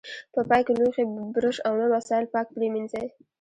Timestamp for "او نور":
1.67-1.89